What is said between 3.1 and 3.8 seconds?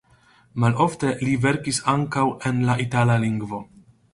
lingvo.